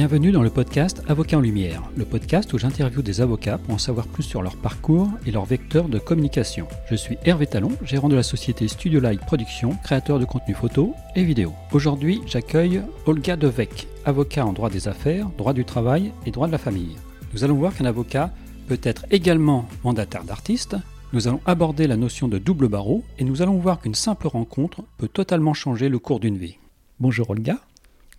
[0.00, 3.78] Bienvenue dans le podcast Avocat en Lumière, le podcast où j'interviewe des avocats pour en
[3.78, 6.66] savoir plus sur leur parcours et leur vecteur de communication.
[6.88, 10.94] Je suis Hervé Talon, gérant de la société Studio Light Production, créateur de contenu photo
[11.16, 11.52] et vidéo.
[11.72, 16.52] Aujourd'hui, j'accueille Olga Devec, avocat en droit des affaires, droit du travail et droit de
[16.52, 16.96] la famille.
[17.34, 18.30] Nous allons voir qu'un avocat
[18.68, 20.76] peut être également mandataire d'artiste.
[21.12, 24.82] Nous allons aborder la notion de double barreau et nous allons voir qu'une simple rencontre
[24.96, 26.56] peut totalement changer le cours d'une vie.
[27.00, 27.58] Bonjour Olga.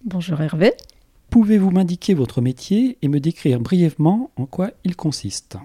[0.06, 0.74] Bonjour Hervé.
[1.32, 5.56] Pouvez-vous m'indiquer votre métier et me décrire brièvement en quoi il consiste?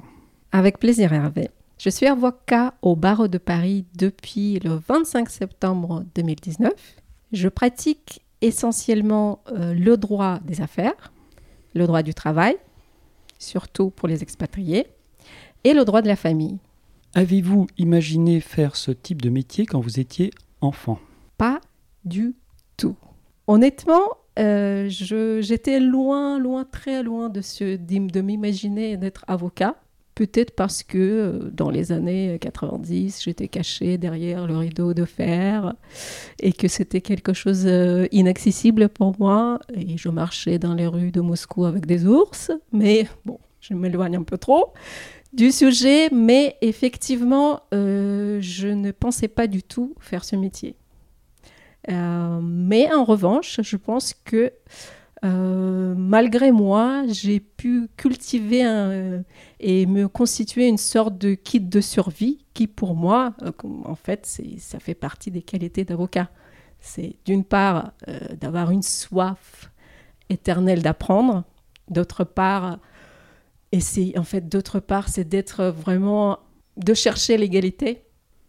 [0.53, 1.51] Avec plaisir Hervé.
[1.77, 6.73] Je suis avocat au barreau de Paris depuis le 25 septembre 2019.
[7.33, 11.13] Je pratique essentiellement euh, le droit des affaires,
[11.75, 12.57] le droit du travail,
[13.41, 14.87] surtout pour les expatriés,
[15.65, 16.59] et le droit de la famille.
[17.15, 20.31] Avez-vous imaginé faire ce type de métier quand vous étiez
[20.61, 21.01] enfant?
[21.39, 21.61] Pas
[22.05, 22.37] du
[22.77, 22.95] tout.
[23.49, 27.41] Honnêtement, euh, j'étais loin, loin, très loin de,
[27.77, 29.77] de m'imaginer d'être avocat.
[30.15, 35.75] Peut-être parce que euh, dans les années 90, j'étais cachée derrière le rideau de fer
[36.41, 39.59] et que c'était quelque chose euh, inaccessible pour moi.
[39.75, 42.51] Et je marchais dans les rues de Moscou avec des ours.
[42.73, 44.73] Mais bon, je m'éloigne un peu trop
[45.35, 46.09] du sujet.
[46.11, 50.77] Mais effectivement, je ne pensais pas du tout faire ce métier.
[51.89, 54.53] Euh, mais en revanche, je pense que
[55.25, 59.23] euh, malgré moi, j'ai pu cultiver
[59.61, 63.53] et me constituer une sorte de kit de survie qui, pour moi, euh,
[63.85, 64.27] en fait,
[64.59, 66.29] ça fait partie des qualités d'avocat.
[66.81, 67.93] C'est d'une part
[68.41, 69.71] d'avoir une soif
[70.29, 71.45] éternelle d'apprendre,
[71.89, 72.79] d'autre part,
[74.17, 76.39] en fait d'autre part, c'est d'être vraiment
[76.77, 78.06] de chercher l'égalité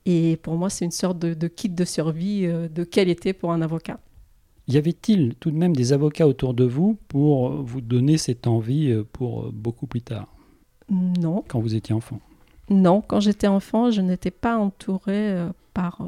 [0.10, 3.62] et pour moi, c'est une sorte de, kit de survie euh, de qualité pour un
[3.62, 4.00] avocat.
[4.70, 8.90] Y avait-il tout de même des avocats autour de vous pour vous donner cette envie
[8.90, 10.28] euh, pour euh, beaucoup plus tard?
[10.90, 11.44] Non.
[11.50, 12.22] Quand vous étiez enfant?
[12.70, 15.36] Non, quand j'étais enfant, je n'étais pas entourée
[15.74, 16.02] par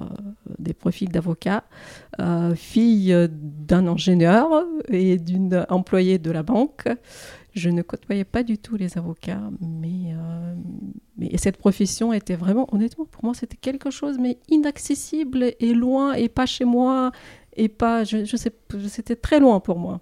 [0.57, 1.63] des profils d'avocats.
[2.56, 6.90] fille d'un ingénieur et d'une employée de la banque,
[7.53, 10.55] je ne côtoyais pas du tout les avocats, mais, euh,
[11.17, 16.13] mais cette profession était vraiment, honnêtement, pour moi, c'était quelque chose, mais inaccessible et loin,
[16.13, 17.11] et pas chez moi,
[17.55, 18.53] et pas, je, je sais,
[18.87, 20.01] c'était très loin pour moi.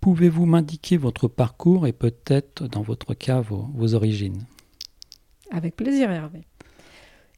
[0.00, 4.44] Pouvez-vous m'indiquer votre parcours et peut-être, dans votre cas, vos, vos origines?
[5.50, 6.46] Avec plaisir, Hervé.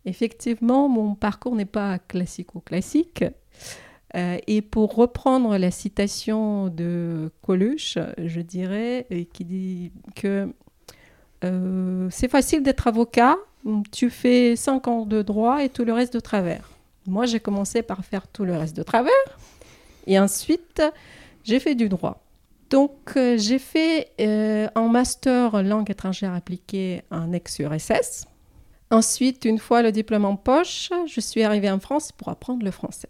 [0.05, 3.25] Effectivement, mon parcours n'est pas classico-classique.
[4.17, 10.53] Euh, et pour reprendre la citation de Coluche, je dirais, euh, qui dit que
[11.45, 13.37] euh, c'est facile d'être avocat,
[13.93, 16.69] tu fais 5 ans de droit et tout le reste de travers.
[17.07, 19.13] Moi, j'ai commencé par faire tout le reste de travers,
[20.07, 20.83] et ensuite,
[21.45, 22.23] j'ai fait du droit.
[22.69, 28.27] Donc, j'ai fait un master langue étrangère appliquée en ex-URSS.
[28.91, 32.71] Ensuite, une fois le diplôme en poche, je suis arrivée en France pour apprendre le
[32.71, 33.09] français.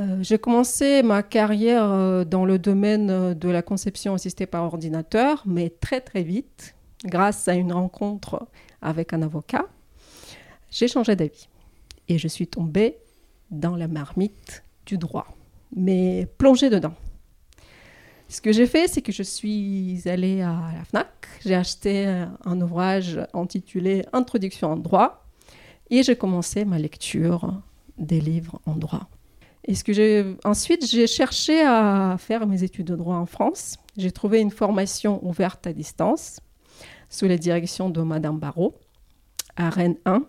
[0.00, 4.64] Euh, j'ai commencé ma carrière euh, dans le domaine euh, de la conception assistée par
[4.64, 6.74] ordinateur, mais très très vite,
[7.04, 8.48] grâce à une rencontre
[8.80, 9.66] avec un avocat,
[10.70, 11.48] j'ai changé d'avis.
[12.08, 12.96] Et je suis tombée
[13.50, 15.26] dans la marmite du droit,
[15.76, 16.94] mais plongée dedans.
[18.28, 22.06] Ce que j'ai fait, c'est que je suis allée à la FNAC, j'ai acheté
[22.44, 25.26] un ouvrage intitulé Introduction en droit,
[25.90, 27.60] et j'ai commencé ma lecture
[27.98, 29.08] des livres en droit.
[29.66, 29.74] Et
[30.44, 33.76] ensuite, j'ai cherché à faire mes études de droit en France.
[33.96, 36.40] J'ai trouvé une formation ouverte à distance
[37.08, 38.74] sous la direction de Madame Barrault
[39.56, 40.24] à Rennes 1.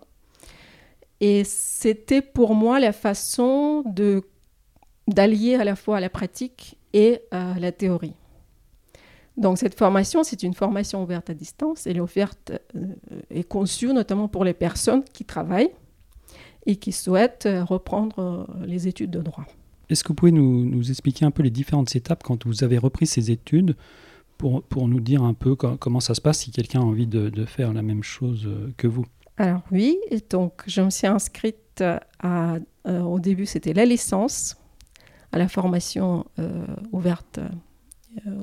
[1.20, 4.22] Et c'était pour moi la façon de
[5.08, 8.14] d'allier à la fois la pratique et euh, la théorie.
[9.36, 11.86] Donc cette formation, c'est une formation ouverte à distance.
[11.86, 12.94] Elle est offerte euh,
[13.30, 15.72] et conçue notamment pour les personnes qui travaillent
[16.66, 19.44] et qui souhaitent euh, reprendre euh, les études de droit.
[19.88, 22.78] Est-ce que vous pouvez nous, nous, expliquer un peu les différentes étapes quand vous avez
[22.78, 23.76] repris ces études
[24.38, 27.28] pour, pour nous dire un peu comment ça se passe si quelqu'un a envie de,
[27.28, 29.04] de, faire la même chose euh, que vous?
[29.36, 29.98] Alors oui,
[30.30, 31.82] donc je me suis inscrite
[32.20, 34.56] à, au début c'était la licence,
[35.32, 37.40] à la formation euh, ouverte
[38.26, 38.42] euh,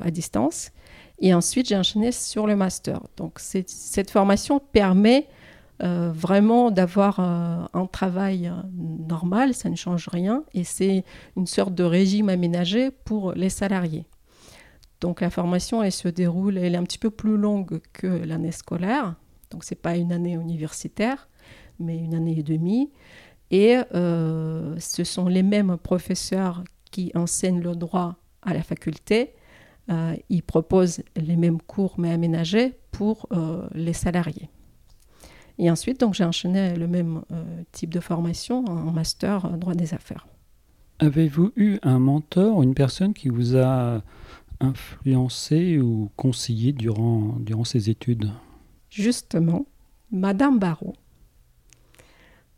[0.00, 0.70] à distance,
[1.18, 3.00] et ensuite j'ai enchaîné sur le master.
[3.16, 5.28] Donc cette formation permet
[5.82, 8.54] euh, vraiment d'avoir euh, un travail euh,
[9.08, 11.04] normal, ça ne change rien, et c'est
[11.36, 14.06] une sorte de régime aménagé pour les salariés.
[15.00, 18.52] Donc la formation, elle se déroule, elle est un petit peu plus longue que l'année
[18.52, 19.14] scolaire,
[19.50, 21.28] donc c'est pas une année universitaire,
[21.78, 22.90] mais une année et demie,
[23.50, 26.62] et ce sont les mêmes professeurs
[26.92, 29.34] qui enseignent le droit à la faculté
[29.90, 33.28] euh, il propose les mêmes cours mais aménagés pour
[33.74, 34.50] les salariés.
[35.62, 39.74] Et ensuite, donc, j'ai enchaîné le même euh, type de formation en master en droit
[39.74, 40.26] des affaires.
[41.00, 44.02] Avez-vous eu un mentor une personne qui vous a
[44.60, 48.30] influencé ou conseillé durant, durant ces études?
[48.88, 49.66] Justement,
[50.10, 50.96] Madame Barrault.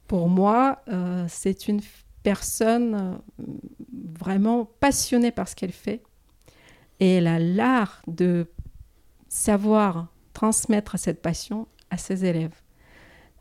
[0.07, 0.85] Pour moi,
[1.29, 1.81] c'est une
[2.23, 3.19] personne
[4.15, 6.03] vraiment passionnée par ce qu'elle fait
[7.01, 8.47] et elle a l'art de
[9.29, 12.62] savoir transmettre cette passion à ses élèves,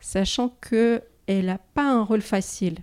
[0.01, 2.80] sachant qu'elle n'a pas un rôle facile.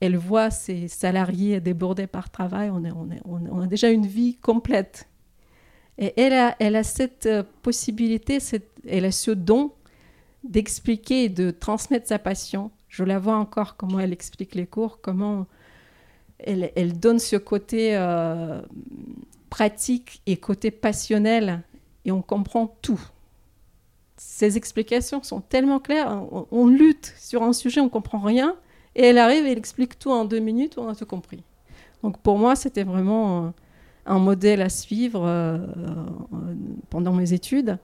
[0.00, 5.08] Elle voit ses salariés débordés par travail, on, a déjà une vie complète.
[5.98, 8.38] Et elle a, elle cette euh, possibilité,
[8.86, 9.72] elle a ce don
[10.44, 12.70] d'expliquer de transmettre sa passion.
[12.88, 15.46] Je la vois encore comment elle explique les cours, comment
[16.38, 18.62] elle, donne ce côté euh,
[19.50, 21.62] pratique et côté passionnel
[22.04, 23.00] et on comprend tout.
[24.18, 28.56] Ces explications sont tellement claires, on, lutte sur un sujet, on comprend rien,
[28.94, 31.42] et elle arrive et elle explique tout en deux minutes, on a tout compris.
[32.02, 33.50] Donc pour moi, c'était vraiment euh,
[34.06, 35.58] un modèle à suivre euh,
[36.90, 37.78] pendant mes études.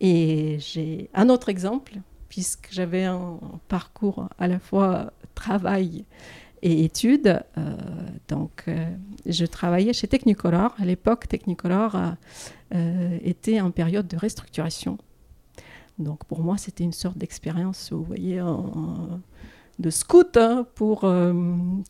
[0.00, 1.94] Et j'ai un autre exemple,
[2.28, 3.38] puisque j'avais un
[3.68, 6.04] parcours à la fois travail
[6.62, 7.40] et études.
[7.56, 7.76] Euh,
[8.28, 8.90] donc, euh,
[9.26, 10.74] je travaillais chez Technicolor.
[10.78, 11.96] À l'époque, Technicolor
[12.74, 14.98] euh, était en période de restructuration.
[15.98, 18.40] Donc, pour moi, c'était une sorte d'expérience, vous voyez,
[19.78, 21.04] de scout hein, pour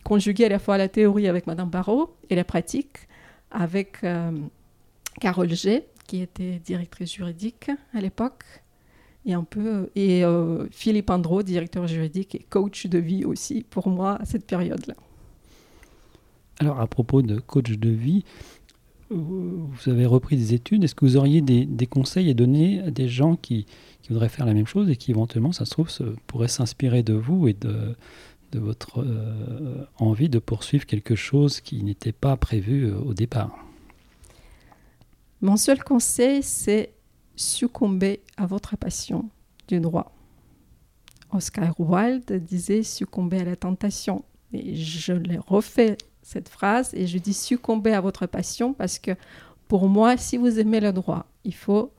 [0.05, 3.09] conjuguer à la fois la théorie avec Madame Barrault et la pratique
[3.51, 4.05] avec
[5.21, 8.45] Carole G, qui était directrice juridique à l'époque
[9.29, 13.89] et un peu et euh, Philippe Andro, directeur juridique et coach de vie aussi pour
[13.89, 14.95] moi à cette période-là.
[16.61, 18.25] Alors à propos de coach de vie,
[19.11, 20.85] vous avez repris des études.
[20.85, 23.67] Est-ce que vous auriez des, conseils à donner à des gens qui,
[24.11, 25.91] voudraient faire la même chose et qui éventuellement, ça se trouve,
[26.27, 27.95] pourraient s'inspirer de vous et de,
[28.53, 33.55] de votre euh, envie de poursuivre quelque chose qui n'était pas prévu euh, au départ?
[35.41, 36.95] Mon seul conseil, c'est
[37.37, 39.29] succomber à votre passion
[39.69, 40.13] du droit.
[41.31, 44.25] Oscar Wilde disait succomber à la tentation.
[44.53, 45.99] Et je l'ai refait
[46.29, 49.13] cette phrase et je dis succomber à votre passion parce que
[49.67, 51.91] pour moi, si vous aimez le droit, il faut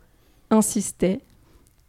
[0.49, 1.21] insister.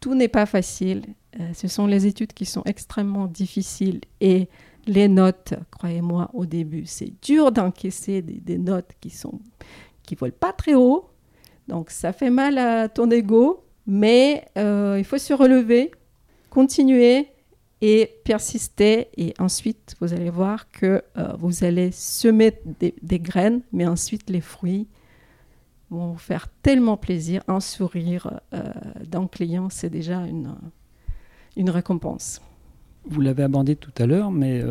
[0.01, 1.03] Tout n'est pas facile.
[1.39, 4.49] Euh, ce sont les études qui sont extrêmement difficiles et
[4.87, 9.41] les notes, croyez-moi, au début, c'est dur d'encaisser des, notes qui sont
[10.03, 11.11] qui volent pas très haut
[11.71, 15.93] donc ça fait mal à ton ego, mais euh, il faut se relever,
[16.51, 17.29] continuer
[17.81, 19.09] et persister.
[19.17, 24.41] Et ensuite, vous allez voir que euh, vous allez semer des, graines, mais ensuite les
[24.41, 24.89] fruits
[25.91, 27.43] vont vous faire tellement plaisir.
[27.49, 28.63] Un sourire euh,
[29.05, 30.55] d'un client, c'est déjà une,
[31.57, 32.41] une récompense.
[33.09, 34.63] Vous l'avez abordé tout à l'heure, mais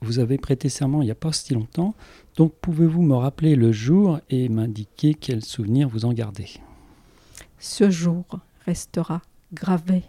[0.00, 1.94] vous avez prêté serment il n'y a pas si longtemps.
[2.36, 6.48] Donc pouvez-vous me rappeler le jour et m'indiquer quel souvenir vous en gardez?
[7.60, 8.24] Ce jour
[8.66, 9.22] restera
[9.52, 10.02] gravé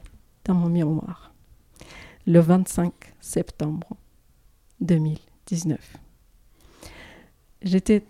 [0.46, 1.29] dans mon miroir.
[2.28, 3.98] Le 25 septembre
[4.82, 5.98] 2019.
[7.62, 8.04] J'étais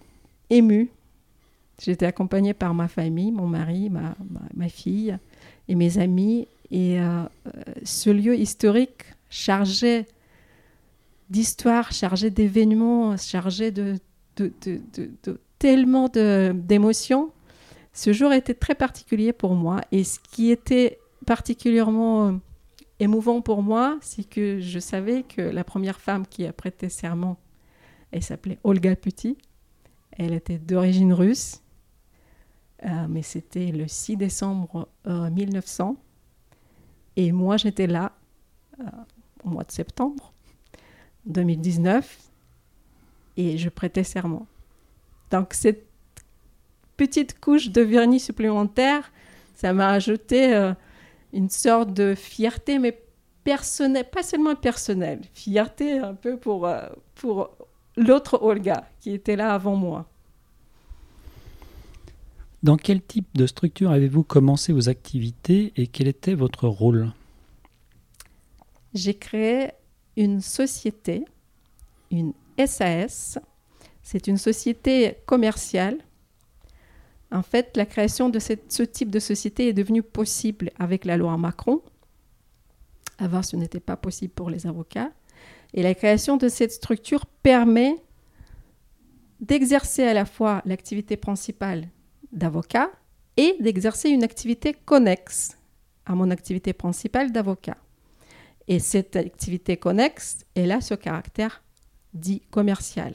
[0.50, 0.90] émue.
[1.82, 4.16] J'étais accompagnée par ma famille, mon mari, ma,
[4.54, 5.18] ma, fille
[5.68, 6.48] et mes amis.
[6.72, 7.24] Et euh,
[7.84, 10.06] ce lieu historique chargé
[11.30, 13.98] d'histoire, chargé d'événements, chargé de
[14.48, 17.32] de, tellement d'émotions.
[17.94, 19.82] Ce jour était très particulier pour moi.
[19.92, 22.32] Et ce qui était particulièrement euh,
[23.00, 27.38] émouvant pour moi, c'est que je savais que la première femme qui a prêté serment,
[28.12, 29.38] elle s'appelait Olga Puty.
[30.12, 31.62] Elle était d'origine russe,
[32.86, 35.92] euh, mais c'était le 6 décembre 1900.
[35.92, 35.94] Euh,
[37.16, 38.14] et moi, j'étais là
[39.44, 40.34] au mois de septembre
[41.26, 42.18] 2019
[43.38, 44.48] et je prêtais serment.
[45.32, 45.86] Donc cette
[46.98, 49.12] petite couche de vernis supplémentaire,
[49.56, 50.74] ça m'a ajouté euh,
[51.34, 53.02] une sorte de fierté, mais
[53.44, 57.52] personnelle, pas seulement personnelle, fierté un peu pour, euh, pour
[57.98, 60.10] l'autre Olga qui était là avant moi.
[62.62, 67.14] Dans quel type de structure avez-vous commencé vos activités et quel était votre rôle?
[68.94, 69.72] J'ai créé
[70.18, 71.24] une société,
[72.12, 72.34] une
[72.66, 73.40] SAS.
[74.02, 76.00] C'est une société commerciale.
[77.32, 81.38] En fait, la création de ce type de société est devenue possible avec la loi
[81.38, 81.82] Macron.
[83.20, 85.12] Avant, ce n'était pas possible pour les avocats.
[85.74, 87.96] Et la création de cette structure permet
[89.40, 91.88] d'exercer à la fois l'activité principale
[92.32, 92.90] d'avocat
[93.38, 95.58] et d'exercer une activité connexe
[96.06, 97.78] à mon activité principale d'avocat.
[98.68, 101.64] Et cette activité connexe, elle a ce caractère
[102.14, 103.14] dit commercial.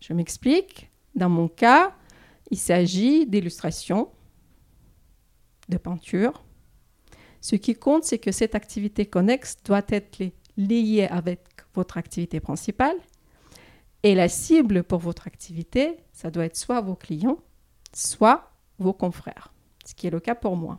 [0.00, 0.90] Je m'explique.
[1.14, 1.92] Dans mon cas,
[2.50, 4.08] il s'agit d'illustration,
[5.68, 6.44] de peinture.
[7.40, 10.20] Ce qui compte, c'est que cette activité connexe doit être
[10.56, 11.40] liée avec
[11.74, 12.96] votre activité principale.
[14.02, 17.38] Et la cible pour votre activité, ça doit être soit vos clients,
[17.92, 19.52] soit vos confrères,
[19.84, 20.78] ce qui est le cas pour moi.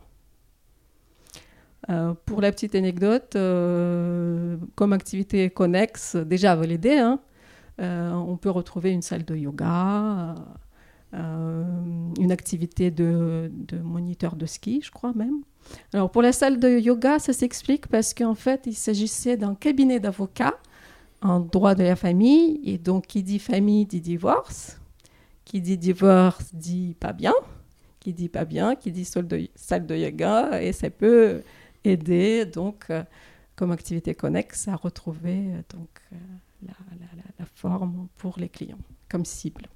[1.90, 7.20] Euh, pour la petite anecdote, euh, comme activité connexe, déjà l'aider, hein,
[7.80, 10.34] euh, on peut retrouver une salle de yoga,
[11.12, 13.50] une activité de,
[13.82, 15.42] moniteur de ski, je crois même.
[15.92, 20.00] Alors pour la salle de yoga, ça s'explique parce qu'en fait, il s'agissait d'un cabinet
[20.00, 20.54] d'avocats
[21.22, 24.80] en droit de la famille, et donc qui dit famille dit divorce,
[25.44, 27.34] qui dit divorce dit pas bien,
[28.00, 31.42] qui dit pas bien, qui dit salle de, yoga, et ça peut
[31.84, 33.04] aider donc euh,
[33.54, 36.16] comme activité connexe à retrouver euh, donc euh,
[36.66, 38.78] la, forme pour les clients
[39.08, 39.66] comme cible.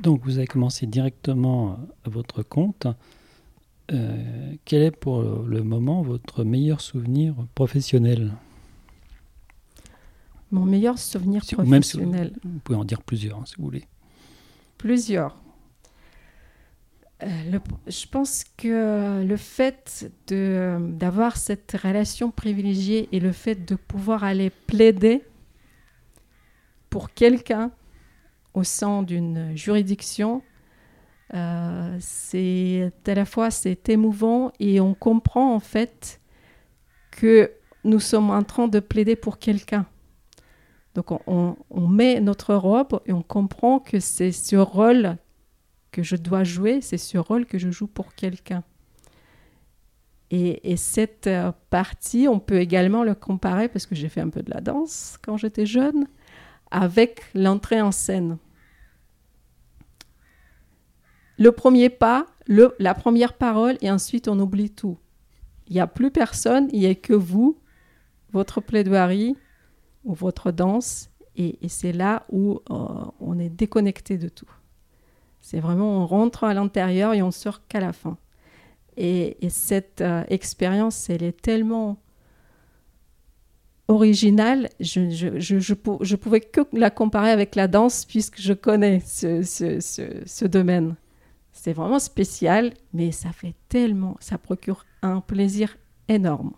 [0.00, 2.86] Donc vous avez commencé directement à votre compte.
[3.88, 8.32] quel est pour le moment votre meilleur souvenir professionnel?
[10.50, 12.32] Mon meilleur souvenir professionnel.
[12.42, 13.86] vous, pouvez en dire plusieurs hein, si vous voulez.
[14.78, 15.36] Plusieurs.
[17.22, 24.24] Euh, je pense que le fait d'avoir cette relation privilégiée et le fait de pouvoir
[24.24, 25.22] aller plaider
[26.88, 27.70] pour quelqu'un
[28.54, 30.42] au sein d'une juridiction,
[31.34, 36.20] euh, c'est à la fois c'est émouvant et on comprend en fait
[37.12, 37.52] que
[37.84, 39.86] nous sommes en train de plaider pour quelqu'un.
[40.94, 41.56] Donc on,
[41.88, 45.16] met notre robe et on comprend que c'est ce rôle
[45.92, 48.64] que je dois jouer, c'est ce rôle que je joue pour quelqu'un.
[50.32, 54.42] Et, cette euh, partie, on peut également le comparer, parce que j'ai fait un peu
[54.42, 56.06] de la danse quand j'étais jeune,
[56.70, 58.38] avec l'entrée en scène.
[61.38, 64.98] Le premier pas, la première parole, et ensuite on oublie tout.
[65.68, 67.58] Il n'y a plus personne, il n'y a que vous,
[68.32, 69.36] votre plaidoirie
[70.04, 72.74] ou votre danse, et, c'est là où euh,
[73.20, 74.50] on est déconnecté de tout.
[75.40, 78.18] C'est vraiment, on rentre à l'intérieur et on sort qu'à la fin.
[78.96, 81.98] Et, cette euh, expérience, elle est tellement
[83.90, 89.00] originale, je, je, je, je, pouvais que la comparer avec la danse puisque je connais
[89.00, 90.94] ce, ce, ce, domaine.
[91.50, 96.52] C'est vraiment spécial, mais ça fait tellement, ça procure un plaisir énorme.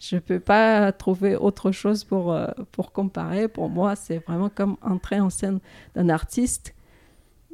[0.00, 3.48] Je ne peux pas trouver autre chose pour, euh, pour comparer.
[3.48, 5.60] Pour moi, c'est vraiment comme entrer en scène
[5.94, 6.74] d'un artiste,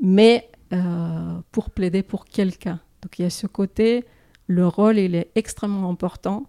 [0.00, 2.78] mais euh, pour plaider pour quelqu'un.
[3.02, 4.04] Donc il y a ce côté,
[4.46, 6.46] le rôle, il est extrêmement important.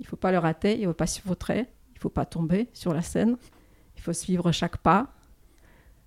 [0.00, 1.66] Il ne faut pas le rater, il ne faut pas se vautrer,
[1.98, 3.36] il ne faut pas tomber sur la scène,
[3.96, 5.08] il faut suivre chaque pas.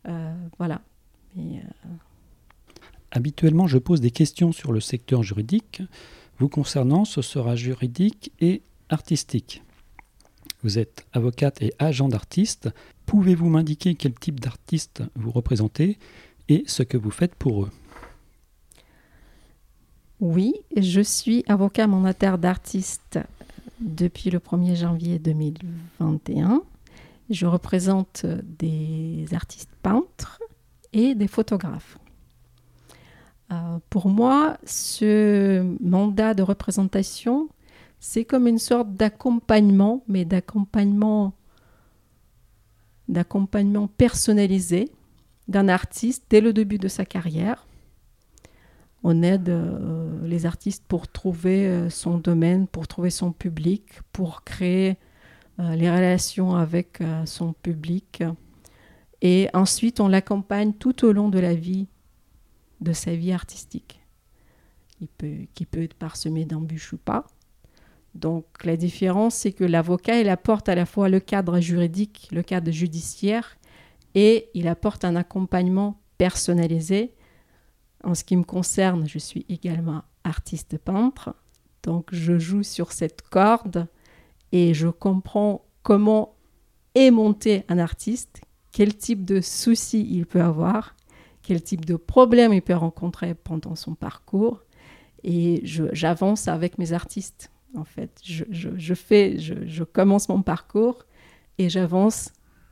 [0.07, 0.79] Euh, voilà.
[1.37, 1.59] Euh,
[3.11, 5.83] Habituellement, je pose des questions sur le secteur juridique.
[6.39, 9.63] Vous concernant, ce sera juridique et artistique.
[10.63, 12.69] Vous êtes avocate et agent d'artiste.
[13.05, 15.99] Pouvez-vous m'indiquer quel type d'artiste vous représentez
[16.47, 17.71] et ce que vous faites pour eux?
[20.21, 23.19] Oui, je suis avocat mandataire d'artiste
[23.81, 26.63] depuis le 1er janvier 2021.
[27.29, 30.39] Je représente des artistes peintres
[30.93, 31.97] et des photographes.
[33.51, 37.49] Euh, pour moi, ce mandat de représentation,
[37.99, 41.33] c'est comme une sorte d'accompagnement, mais d'accompagnement
[43.07, 44.89] d'accompagnement personnalisé
[45.49, 47.67] d'un artiste dès le début de sa carrière.
[49.03, 54.43] On aide euh, les artistes pour trouver euh, son domaine, pour trouver son public, pour
[54.43, 54.97] créer
[55.59, 58.23] euh, les relations avec son public.
[59.21, 61.87] Et ensuite, on l'accompagne tout au long de la vie,
[62.79, 64.01] de sa vie artistique,
[65.17, 67.27] peut, qui peut être parsemé d'embûches ou pas.
[68.15, 72.43] Donc la différence, c'est que l'avocat, il apporte à la fois le cadre juridique, le
[72.43, 73.57] cadre judiciaire,
[74.15, 77.13] et il apporte un accompagnement personnalisé.
[78.03, 81.35] En ce qui me concerne, je suis également artiste peintre,
[81.83, 83.87] donc je joue sur cette corde
[84.51, 86.35] et je comprends comment
[86.95, 88.41] est monté un artiste,
[88.71, 90.95] quel type de soucis il peut avoir,
[91.41, 94.63] quel type de problèmes il peut rencontrer pendant son parcours.
[95.23, 98.19] Et j'avance avec mes artistes, en fait.
[98.23, 101.05] Je, fais, je commence mon parcours
[101.57, 102.31] et j'avance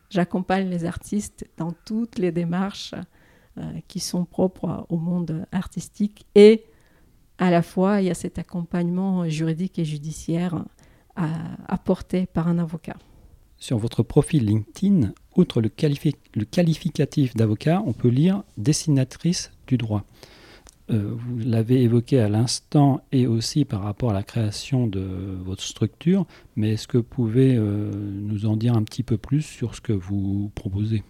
[0.10, 2.96] J'accompagne les artistes dans toutes les démarches
[3.88, 6.66] qui sont propres au monde artistique et
[7.38, 10.66] à la fois il y a cet accompagnement juridique et judiciaire
[11.68, 12.96] apporté par un avocat.
[13.58, 20.06] Sur votre profil LinkedIn, outre le, qualificatif d'avocat, on peut lire dessinatrice du droit.
[20.90, 25.62] Euh, vous l'avez évoqué à l'instant et aussi par rapport à la création de votre
[25.62, 26.26] structure,
[26.56, 29.82] mais est-ce que vous pouvez euh, nous en dire un petit peu plus sur ce
[29.82, 31.04] que vous proposez?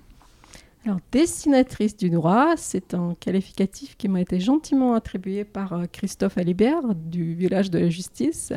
[0.86, 6.38] Alors, dessinatrice du droit, c'est un qualificatif qui m'a été gentiment attribué par euh, Christophe
[6.38, 8.54] Alibert du village de la justice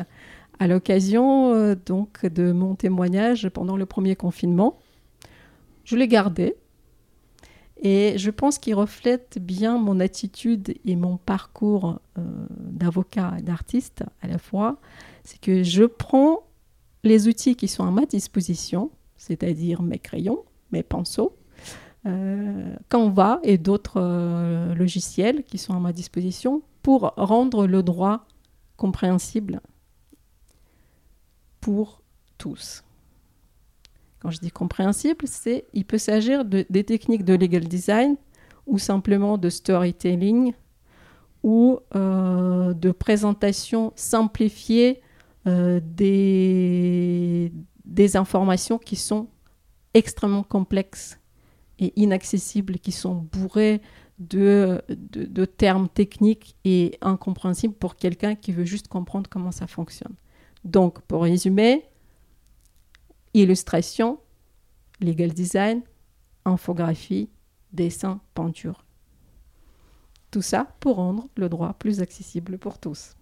[0.57, 4.79] à l'occasion donc de mon témoignage pendant le premier confinement.
[5.83, 6.55] Je l'ai gardé
[7.83, 14.05] et je pense qu'il reflète bien mon attitude et mon parcours euh, d'avocat et d'artiste
[14.21, 14.77] à la fois.
[15.25, 16.43] C'est que je prends
[17.03, 21.42] les outils qui sont à ma disposition, c'est-à-dire mes crayons, mes pinceaux, euh,
[22.89, 28.27] Canva et d'autres euh, logiciels qui sont à ma disposition pour rendre le droit
[28.75, 29.61] compréhensible
[31.61, 32.01] pour
[32.37, 32.83] tous.
[34.19, 38.17] Quand je dis compréhensible, c'est il peut s'agir de, des techniques de legal design
[38.67, 40.53] ou simplement de storytelling
[41.41, 45.01] ou euh, de présentation simplifiée
[45.47, 47.51] euh, des
[48.15, 49.27] informations qui sont
[49.93, 51.17] extrêmement complexes
[51.83, 53.81] et inaccessibles, qui sont bourrées
[54.19, 59.67] de, de, de, termes techniques et incompréhensibles pour quelqu'un qui veut juste comprendre comment ça
[59.67, 60.13] fonctionne.
[60.63, 61.83] Donc, pour résumer,
[63.33, 64.19] illustration,
[65.01, 65.81] legal design,
[66.45, 67.29] infographie,
[67.71, 68.85] dessin, peinture.
[70.31, 73.15] Tout ça pour rendre le droit plus accessible pour tous.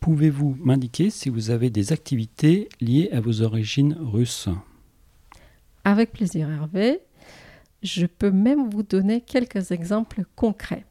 [0.00, 4.48] Pouvez-vous m'indiquer si vous avez des activités liées à vos origines russes?
[5.84, 7.00] Avec plaisir Hervé.
[7.82, 10.84] Je peux même vous donner quelques exemples concrets.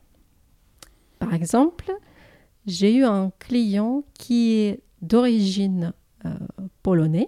[1.19, 1.91] Par exemple,
[2.65, 5.93] j'ai eu un client qui est d'origine
[6.25, 6.29] euh,
[6.83, 7.27] polonaise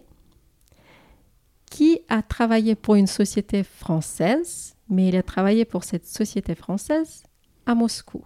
[1.72, 7.24] qui a travaillé pour une société française, mais il a travaillé pour cette société française
[7.66, 8.24] à Moscou.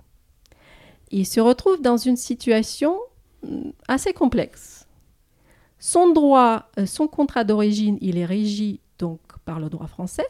[1.12, 2.98] Il se retrouve dans une situation
[3.44, 4.88] mm, assez complexe.
[5.78, 10.28] Son droit, euh, son contrat d'origine, il est régi donc par le droit français.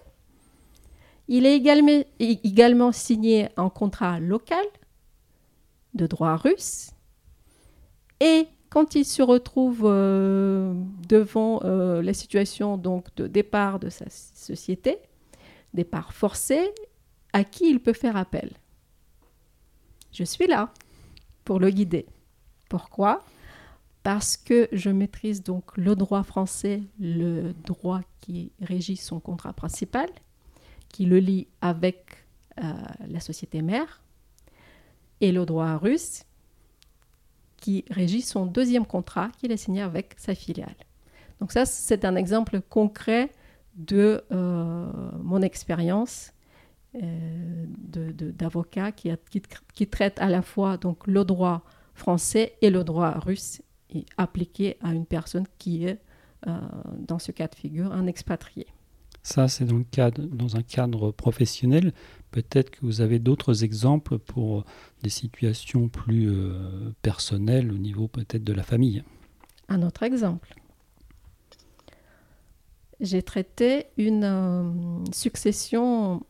[1.27, 4.65] Il est également, signé un contrat local
[5.93, 6.91] de droit russe.
[8.19, 10.73] Et quand il se retrouve euh,
[11.07, 14.99] devant euh, la situation de départ de sa société,
[15.73, 16.71] départ forcé,
[17.33, 18.51] à qui il peut faire appel?
[20.11, 20.71] Je suis là
[21.43, 22.05] pour le guider.
[22.69, 23.23] Pourquoi?
[24.03, 30.07] Parce que je maîtrise donc le droit français, le droit qui régit son contrat principal,
[30.95, 32.25] qui le lie avec
[32.57, 32.71] euh,
[33.09, 34.01] la société mère,
[35.19, 36.23] et le droit russe
[37.57, 40.77] qui régit son deuxième contrat qu'il a signé avec sa filiale.
[41.41, 43.29] Donc ça, c'est un exemple concret
[43.75, 44.89] de euh,
[45.21, 46.31] mon expérience
[46.95, 47.65] euh,
[47.97, 49.11] d'avocat qui,
[49.87, 53.61] traite à la fois le droit français et le droit russe
[54.15, 55.99] appliqué à une personne qui est,
[56.99, 58.67] dans ce cas de figure, un expatrié.
[59.25, 59.81] Ça, c'est dans,
[60.19, 61.93] dans un cadre professionnel.
[62.29, 64.65] Peut-être que vous avez d'autres exemples pour
[65.01, 69.03] des situations plus euh, personnelles au niveau peut-être de la famille.
[69.67, 70.53] Un autre exemple.
[72.99, 76.23] J'ai traité une euh, succession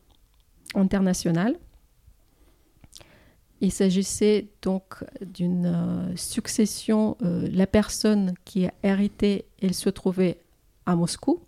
[0.74, 1.58] internationale.
[3.60, 7.18] Il s'agissait donc d'une euh, succession.
[7.20, 10.40] la personne qui a hérité, elle se trouvait
[10.86, 11.42] à Moscou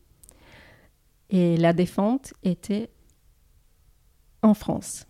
[1.30, 2.90] et la défunte était
[4.42, 5.06] en France.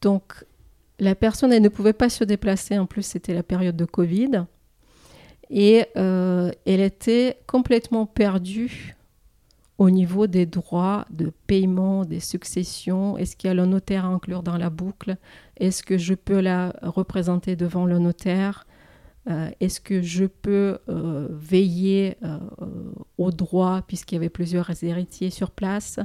[0.00, 0.44] Donc,
[0.98, 2.78] la personne, elle ne pouvait pas se déplacer.
[2.78, 4.44] En plus, c'était la période de Covid.
[5.50, 8.96] Et euh, elle était complètement perdue
[9.78, 13.16] au niveau des droits de paiement, des successions.
[13.16, 15.16] Est-ce qu'il y a le notaire à inclure dans la boucle?
[15.56, 18.66] Est-ce que je peux la représenter devant le notaire?
[19.28, 22.16] Euh, Est-ce que je peux euh, veiller
[23.16, 25.98] au droit puisqu'il y avait plusieurs héritiers sur place?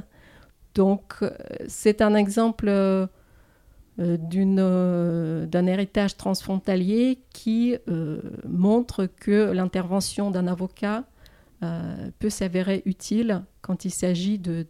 [0.74, 1.30] Donc, euh,
[1.68, 3.06] c'est un exemple euh,
[4.00, 7.76] euh, d'un héritage transfrontalier qui
[8.48, 11.04] montre que l'intervention d'un avocat
[12.18, 14.66] peut s'avérer utile quand il s'agit de,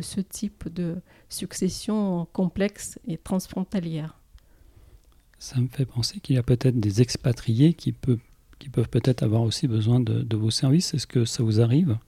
[0.00, 0.96] ce type de
[1.28, 4.18] succession complexe et transfrontalière.
[5.46, 8.18] Ça me fait penser qu'il y a peut-être des expatriés qui, peuvent
[8.90, 10.92] peut-être avoir aussi besoin de, vos services.
[10.92, 11.98] Est-ce que ça vous arrive?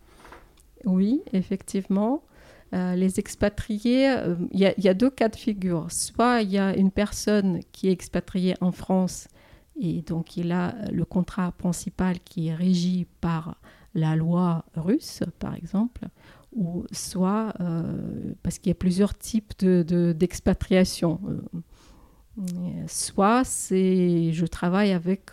[0.85, 2.24] Oui, effectivement.
[2.74, 5.87] Euh, les expatriés, euh, il y, a deux cas de figure.
[5.92, 9.29] Soit il y a une personne qui est expatriée en France
[9.81, 13.57] et donc il a le contrat principal qui est régi par
[13.94, 16.09] la loi russe, par exemple,
[16.57, 21.20] ou soit euh, parce qu'il y a plusieurs types d'expatriation.
[22.87, 25.33] Soit je travaille avec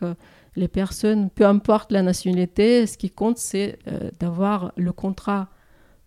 [0.56, 3.80] les personnes, peu importe la nationalité, ce qui compte c'est
[4.20, 5.50] d'avoir le contrat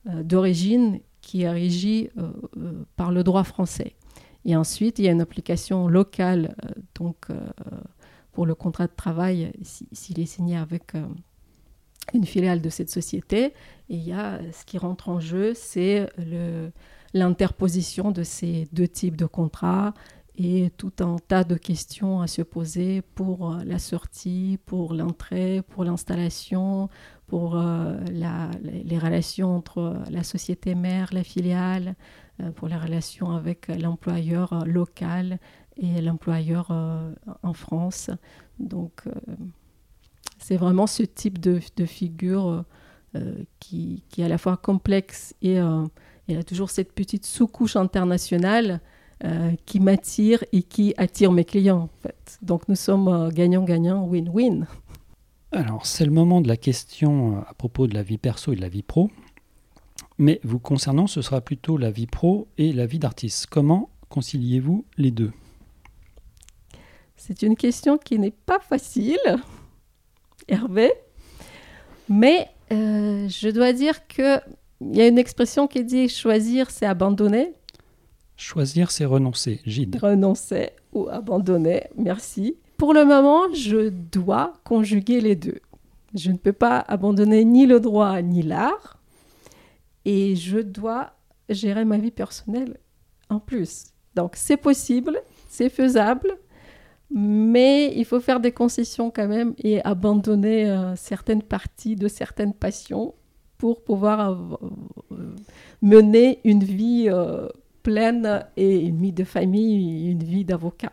[0.04, 3.96] d'origine qui est régi euh, euh, par le droit français.
[4.46, 7.26] Et ensuite, il y a une application locale, euh, donc
[8.32, 9.52] pour le contrat de travail,
[9.92, 10.92] s'il est signé avec
[12.14, 13.46] une filiale de cette société.
[13.90, 16.08] Et il y a ce qui rentre en jeu, c'est
[17.12, 19.92] l'interposition de ces deux types de contrats
[20.38, 25.82] et tout un tas de questions à se poser pour la sortie, pour l'entrée, pour
[25.82, 26.88] l'installation,
[27.26, 31.96] pour euh, les relations entre la société mère, la filiale,
[32.40, 35.40] euh, pour les relations avec l'employeur local
[35.76, 38.10] et l'employeur euh, en France.
[38.60, 39.02] Donc,
[40.38, 42.64] c'est vraiment ce type de, figure
[43.60, 45.58] qui, qui, est à la fois complexe et
[46.26, 48.80] il a toujours cette petite sous-couche internationale
[49.66, 51.82] qui m'attire et qui attire mes clients.
[51.82, 52.38] En fait.
[52.42, 54.66] Donc, nous sommes gagnant-gagnant, win-win.
[55.50, 58.56] Alors, c'est le moment de la question euh, à propos de la vie perso et
[58.56, 59.10] de la vie pro.
[60.18, 63.46] Mais vous concernant, ce sera plutôt la vie pro et la vie d'artiste.
[63.46, 65.32] Comment conciliez-vous les deux?
[67.16, 69.18] C'est une question qui n'est pas facile,
[70.48, 70.92] Hervé.
[72.10, 74.42] Mais euh, je dois dire qu'il
[74.80, 77.52] y a une expression qui dit choisir, c'est abandonner.
[78.38, 79.60] Choisir, c'est renoncer.
[79.66, 79.98] Gide.
[80.00, 82.56] Renoncer ou abandonner, merci.
[82.76, 85.58] Pour le moment, je dois conjuguer les deux.
[86.14, 89.02] Je ne peux pas abandonner ni le droit ni l'art.
[90.04, 91.14] Et je dois
[91.48, 92.78] gérer ma vie personnelle
[93.28, 93.86] en plus.
[94.14, 96.38] Donc c'est possible, c'est faisable,
[97.10, 102.54] mais il faut faire des concessions quand même et abandonner euh, certaines parties de certaines
[102.54, 103.14] passions
[103.58, 104.30] pour pouvoir
[105.10, 105.34] euh,
[105.82, 107.48] mener une vie euh,
[107.88, 110.92] pleine et une vie de famille, une vie d'avocat.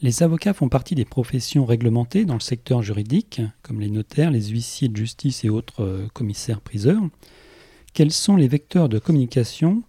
[0.00, 4.44] Les avocats font partie des professions réglementées dans le secteur juridique, comme les notaires, les
[4.44, 7.02] huissiers de justice et autres euh, commissaires-priseurs.
[7.92, 9.82] Quels sont les vecteurs de communication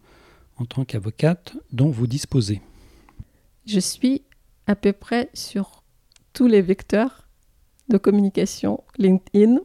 [0.58, 2.60] en tant qu'avocate dont vous disposez?
[3.66, 4.24] Je suis
[4.68, 5.82] à peu près sur
[6.34, 7.30] tous les vecteurs
[7.88, 9.60] de communication LinkedIn.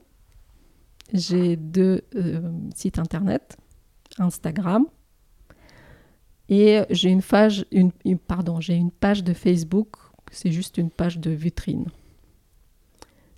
[1.12, 2.40] J'ai deux euh,
[2.72, 3.56] sites internet,
[4.18, 4.86] Instagram,
[6.48, 9.96] et j'ai une page, une, pardon, j'ai une page de Facebook
[10.30, 11.86] c'est juste une page de vitrine.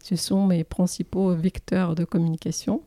[0.03, 2.83] Ce sont mes principaux vecteurs de communication.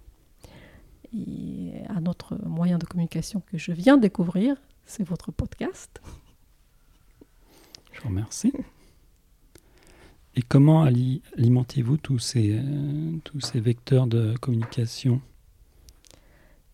[1.13, 4.55] Et un autre moyen de communication que je viens de découvrir,
[4.86, 6.01] c'est votre podcast.
[7.91, 8.53] Je vous remercie.
[10.36, 15.21] Et comment alimentez-vous tous ces, euh, tous ces vecteurs de communication?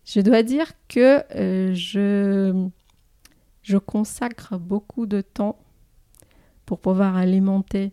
[0.06, 2.70] Je dois dire que euh, je,
[3.68, 5.60] je consacre beaucoup de temps
[6.66, 7.92] pour pouvoir alimenter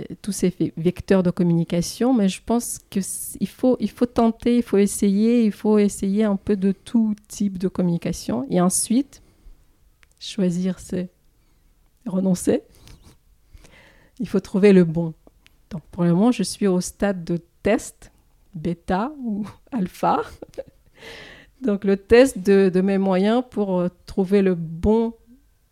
[0.00, 5.44] euh, tous ces vecteurs de communication, mais je pense qu'il faut, tenter, il faut essayer,
[5.44, 8.44] il faut essayer un peu de tout type de communication.
[8.50, 9.22] Et ensuite,
[10.18, 11.08] choisir, c'est
[12.04, 12.62] renoncer.
[14.18, 15.14] Il faut trouver le bon.
[15.70, 18.10] Donc pour le moment, je suis au stade de test,
[18.52, 20.22] bêta ou alpha.
[21.62, 25.14] Donc le test de, mes moyens pour euh, trouver le bon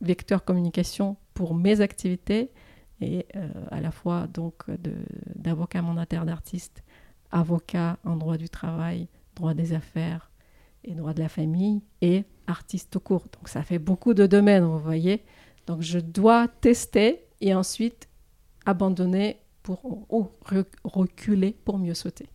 [0.00, 2.50] vecteur communication pour mes activités
[3.00, 4.64] et euh, à la fois donc
[5.35, 6.85] d'avocat mandataire d'artiste,
[7.33, 10.31] avocat en droit du travail, droit des affaires
[10.85, 13.26] et droit de la famille et artiste au court.
[13.33, 15.24] Donc ça fait beaucoup de domaines, vous voyez.
[15.66, 18.09] Donc je dois tester et ensuite
[18.64, 20.29] abandonner pour ou
[20.85, 22.29] reculer pour mieux sauter.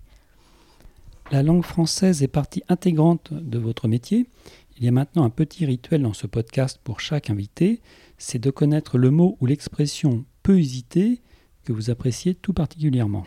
[1.32, 4.30] La langue française est partie intégrante de votre métier.
[4.78, 7.82] Il y a maintenant un petit rituel dans ce podcast pour chaque invité,
[8.18, 11.22] c'est de connaître le mot ou l'expression peu usité
[11.64, 13.26] que vous appréciez tout particulièrement.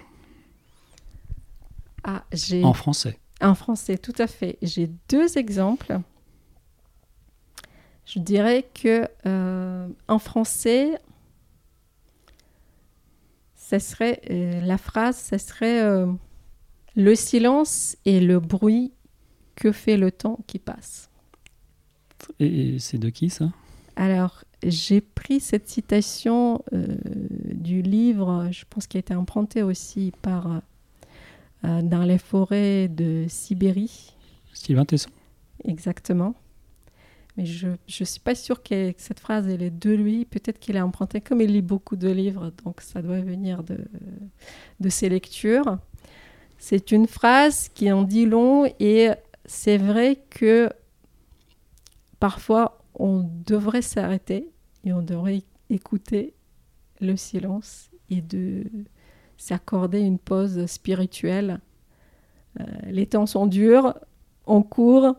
[2.05, 2.25] Ah,
[2.63, 3.19] en français.
[3.41, 4.59] En français, tout à fait.
[4.63, 6.01] J'ai deux exemples.
[8.07, 10.99] Je dirais que euh, en français,
[13.55, 16.07] ça serait euh, la phrase, ça serait euh,
[16.97, 18.93] le silence et le bruit
[19.57, 21.11] que fait le temps qui passe?
[22.41, 23.51] Et c'est de qui ça?
[23.97, 26.97] Alors, j'ai pris cette citation euh,
[27.53, 30.61] du livre, je pense qu'il a été emprunté aussi par
[31.65, 34.15] euh, Dans les forêts de Sibérie.
[34.53, 35.11] Sylvain Tesson?
[35.65, 36.35] Exactement.
[37.37, 40.25] Mais je ne suis pas sûre que cette phrase elle est de lui.
[40.25, 43.79] Peut-être qu'il a emprunté, comme il lit beaucoup de livres, donc ça doit venir de,
[44.81, 45.79] de ses lectures.
[46.59, 49.11] C'est une phrase qui en dit long et
[49.45, 50.69] c'est vrai que
[52.19, 54.51] parfois on devrait s'arrêter
[54.85, 56.35] et on devrait écouter
[57.01, 58.65] le silence et de
[59.37, 61.61] s'accorder une pause spirituelle.
[62.61, 63.95] Euh, les temps sont durs,
[64.47, 65.15] on court,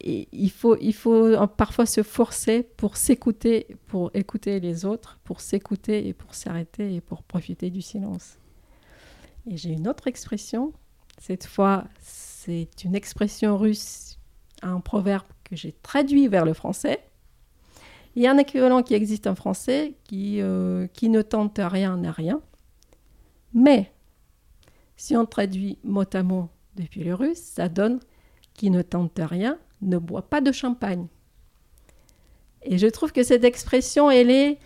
[0.00, 5.40] et il faut, il faut parfois se forcer pour s'écouter, pour écouter les autres, pour
[5.40, 8.38] s'écouter et pour s'arrêter et pour profiter du silence.
[9.48, 10.72] Et j'ai une autre expression.
[11.18, 14.18] Cette fois, c'est une expression russe,
[14.62, 17.00] un proverbe que j'ai traduit vers le français.
[18.14, 21.96] Il y a un équivalent qui existe en français qui, euh, qui ne tente rien
[21.96, 22.40] n'a rien.
[23.52, 23.92] Mais
[24.96, 28.00] si on traduit mot à mot depuis le russe, ça donne
[28.54, 31.06] qui ne tente rien ne boit pas de champagne.
[32.62, 34.58] Et je trouve que cette expression, elle est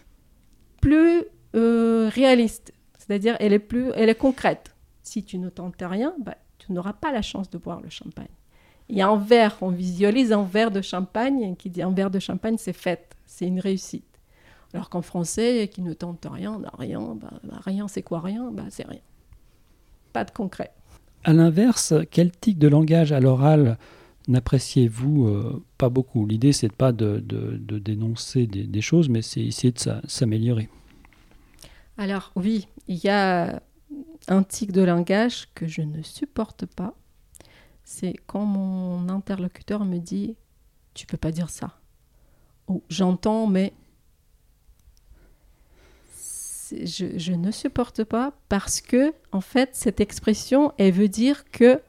[0.81, 4.70] plus euh, réaliste, c'est-à-dire elle est plus, elle est concrète.
[5.03, 8.29] Si tu ne tentes rien, bah, tu n'auras pas la chance de boire le champagne.
[8.89, 12.11] Il y a un verre, on visualise un verre de champagne qui dit un verre
[12.11, 14.05] de champagne, c'est fête, c'est une réussite.
[14.75, 18.51] Alors qu'en français, qui ne tente rien, n'a rien, bah, bah, rien, c'est quoi rien
[18.53, 19.01] bah, C'est rien.
[20.13, 20.73] Pas de concret.
[21.25, 23.79] À l'inverse, quel tic de langage à l'oral
[24.29, 26.27] n'appréciez-vous euh, pas beaucoup?
[26.27, 27.23] L'idée, c'est pas de,
[27.79, 30.69] dénoncer des, choses, mais c'est essayer de s'améliorer.
[31.99, 33.61] Alors oui, il y a
[34.29, 36.95] un tic de langage que je ne supporte pas.
[37.85, 40.37] C'est quand mon interlocuteur me dit
[40.95, 41.79] Tu peux pas dire ça.
[42.69, 43.73] Ou j'entends, mais
[46.71, 51.81] je, je, ne supporte pas parce que, en fait, cette expression, elle veut dire que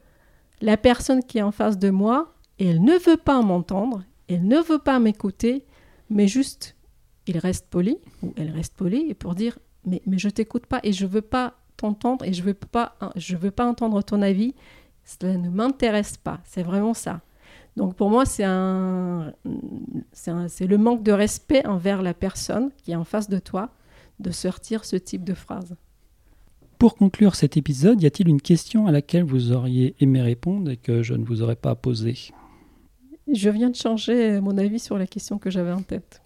[0.60, 4.58] la personne qui est en face de moi, elle ne veut pas m'entendre, elle ne
[4.58, 5.64] veut pas m'écouter,
[6.10, 6.76] mais juste,
[7.26, 10.80] il reste poli, ou elle reste polie, et pour dire, mais, mais je t'écoute pas
[10.82, 14.54] et je veux pas t'entendre et je veux pas, je veux pas entendre ton avis,
[15.04, 17.20] cela ne m'intéresse pas, c'est vraiment ça.
[17.76, 19.32] Donc pour moi, c'est un,
[20.12, 23.70] c'est le manque de respect envers la personne qui est en face de toi
[24.20, 25.74] de sortir ce type de phrase.
[26.78, 30.76] Pour conclure cet épisode, y a-t-il une question à laquelle vous auriez aimé répondre et
[30.76, 32.32] que je ne vous aurais pas posée?
[33.32, 36.22] Je viens de changer mon avis sur la question que j'avais en tête.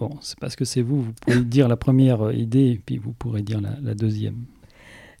[0.00, 3.42] Bon, c'est parce que c'est vous, vous pouvez dire la première idée puis vous pourrez
[3.42, 4.46] dire la, deuxième.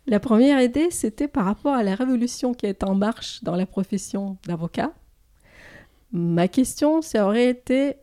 [0.06, 3.66] La première idée, c'était par rapport à la révolution qui est en marche dans la
[3.66, 4.94] profession d'avocat.
[6.12, 7.96] Ma question, ça aurait été,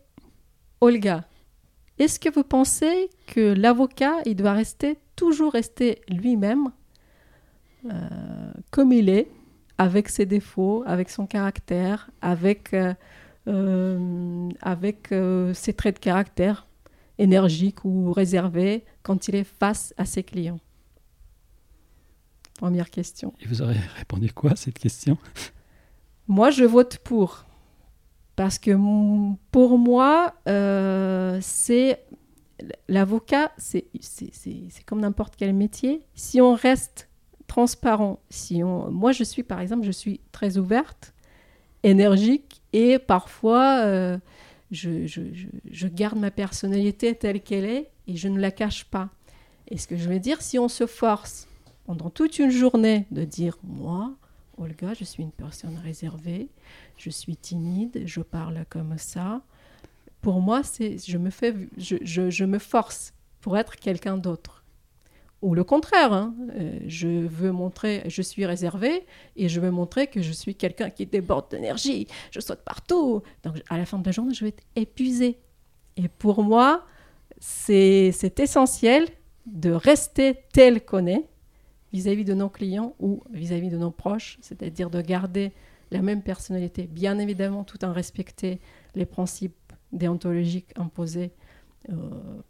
[0.79, 1.25] Olga,
[1.97, 6.69] est-ce que vous pensez que l'avocat, il doit rester toujours rester lui-même,
[7.85, 9.31] euh, comme il est,
[9.79, 12.93] avec ses défauts, avec son caractère, avec, euh,
[13.47, 15.13] avec
[15.53, 16.67] ses traits de caractère
[17.17, 20.59] énergiques ou réservés quand il est face à ses clients
[22.59, 23.33] Première question.
[23.39, 25.17] Et vous aurez répondu quoi à cette question?
[26.27, 27.45] Moi, je vote pour.
[28.35, 28.71] Parce que
[29.51, 30.33] pour moi,
[31.41, 32.03] c'est
[32.87, 33.85] l'avocat, c'est
[34.85, 36.01] comme n'importe quel métier.
[36.15, 37.09] Si on reste
[37.45, 41.13] transparent, si on, moi je suis par exemple, je suis très ouverte,
[41.83, 44.17] énergique et parfois euh,
[44.71, 49.09] je, garde ma personnalité telle qu'elle est et je ne la cache pas.
[49.69, 51.47] Et ce que je veux dire, si on se force
[51.85, 54.13] pendant toute une journée de dire moi,
[54.57, 56.49] Olga, je suis une personne réservée,
[56.97, 59.41] je suis timide, je parle comme ça,
[60.21, 64.63] pour moi, c'est je me fais, je, me force pour être quelqu'un d'autre.
[65.41, 66.33] Ou le contraire, hein.
[66.55, 70.89] euh, je veux montrer, je suis réservé et je veux montrer que je suis quelqu'un
[70.89, 73.21] qui déborde d'énergie, je saute partout.
[73.43, 75.37] Donc à la fin de la journée, je vais être épuisé.
[75.95, 76.85] Et pour moi,
[77.39, 79.07] c'est essentiel
[79.45, 81.25] de rester tel qu'on est
[81.93, 85.53] vis-à-vis de nos clients ou vis à -vis de nos proches, c'est-à-dire de garder
[85.91, 88.55] la même personnalité, bien évidemment tout en respectant
[88.95, 89.53] les principes
[89.91, 91.31] déontologique imposée
[91.89, 91.93] euh,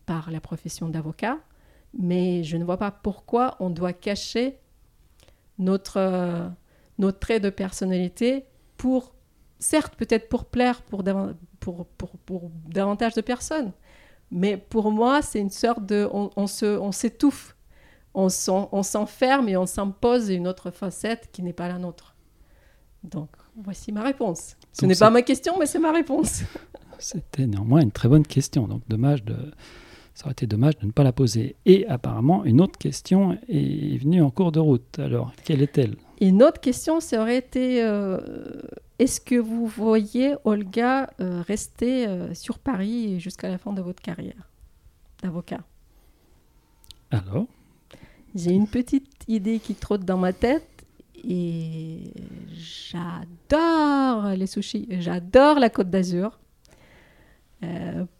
[0.05, 1.37] par la profession d'avocat,
[1.97, 4.59] mais je ne vois pas pourquoi on doit cacher
[5.57, 6.47] notre, euh,
[6.99, 8.45] notre trait de personnalité
[8.77, 9.15] pour,
[9.59, 11.03] certes peut-être pour plaire pour,
[11.59, 13.71] pour, pour, pour, davantage de personnes,
[14.31, 16.07] mais pour moi c'est une sorte de...
[16.13, 17.55] On, on s'étouffe,
[18.13, 22.15] on s'enferme et on s'impose une autre facette qui n'est pas la nôtre.
[23.03, 24.55] Donc voici ma réponse.
[24.71, 26.43] Ce n'est pas ma question, mais c'est ma réponse.
[26.99, 29.51] C'était néanmoins une très bonne question, donc dommage de,
[30.17, 31.57] ça aurait été dommage de ne pas la poser.
[31.67, 34.97] Et apparemment, une autre question est venue en cours de route.
[34.97, 35.95] Alors, quelle est-elle?
[36.19, 38.17] Une autre question, ça aurait été euh,
[38.97, 44.01] est-ce que vous voyez Olga euh, rester euh, sur Paris jusqu'à la fin de votre
[44.01, 44.49] carrière?
[45.21, 45.61] D'avocat
[47.11, 47.45] Alors?
[48.33, 50.83] J'ai une petite idée qui trotte dans ma tête
[51.23, 52.11] et
[52.55, 56.39] j'adore les sushis, j'adore la Côte d'Azur.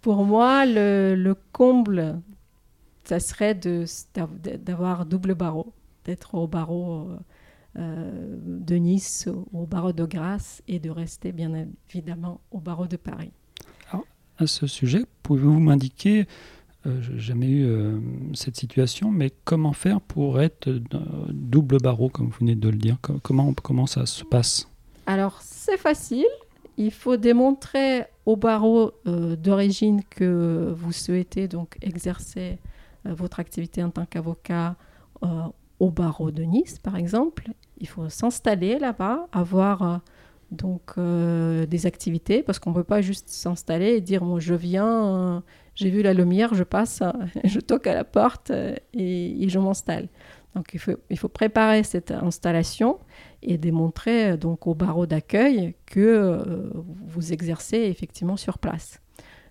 [0.02, 2.20] Pour moi, le, le, comble,
[3.04, 5.74] ça serait d'avoir double barreau,
[6.06, 7.10] d'être au barreau
[7.80, 12.98] euh, de Nice au barreau de Grasse et de rester bien évidemment au barreau de
[12.98, 13.32] Paris.
[13.92, 14.06] Alors,
[14.40, 16.26] à ce sujet, pouvez-vous m'indiquer,
[16.88, 18.00] euh, je n'ai jamais eu euh,
[18.34, 20.72] cette situation, mais comment faire pour être
[21.30, 22.98] double barreau, comme vous venez de le dire?
[23.22, 24.68] Comment, comment ça se passe?
[25.06, 26.26] Alors, c'est facile.
[26.78, 32.60] Il faut démontrer au barreau d'origine que vous souhaitez donc exercer
[33.04, 34.76] votre activité en tant qu'avocat
[35.80, 39.98] au barreau de Nice, par exemple, il faut s'installer là-bas, avoir euh,
[40.52, 44.56] donc euh, des activités, parce qu'on ne peut pas juste s'installer et dire moi je
[44.56, 45.40] viens, euh,
[45.76, 47.04] j'ai vu la lumière, je passe,
[47.44, 48.52] je toque à la porte
[48.94, 50.08] et, je m'installe.
[50.58, 53.00] Donc il faut, préparer cette installation
[53.44, 56.72] et démontrer donc au barreau d'accueil que
[57.06, 59.00] vous exercez effectivement sur place.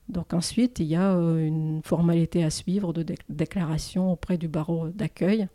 [0.09, 5.49] Donc ensuite, il y a une formalité à suivre de déclaration auprès du barreau d'accueil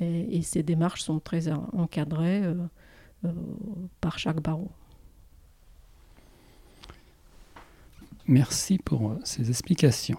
[0.00, 2.54] et, ces démarches sont très encadrées euh,
[3.24, 3.32] euh,
[4.00, 4.70] par chaque barreau.
[8.26, 10.18] Merci pour euh, ces explications.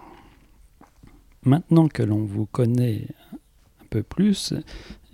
[1.42, 3.06] Maintenant que l'on vous connaît
[3.88, 4.54] peu plus,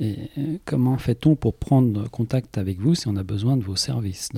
[0.00, 0.30] et
[0.64, 4.30] comment fait-on pour prendre contact avec vous si on a besoin de vos services,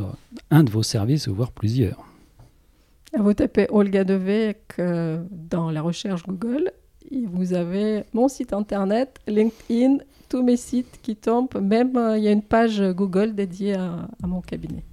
[0.50, 2.04] un de vos services, voire plusieurs?
[3.18, 4.80] Vous tapez Olga Devek
[5.30, 6.70] dans la recherche Google
[7.10, 11.60] et vous avez mon site internet, LinkedIn, tous mes sites qui tombent.
[11.60, 14.84] Même euh, il y a une page Google dédiée à, mon cabinet.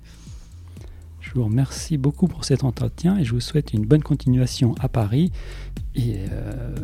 [1.34, 4.88] Je vous remercie beaucoup pour cet entretien et je vous souhaite une bonne continuation à
[4.88, 5.32] Paris
[5.96, 6.76] et, euh,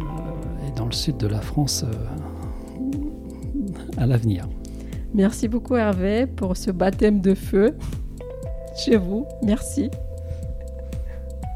[0.75, 1.93] dans le sud de la France euh,
[3.97, 4.47] à l'avenir.
[5.13, 7.77] Merci beaucoup Hervé pour ce baptême de feu
[8.75, 9.27] chez vous.
[9.43, 9.91] Merci.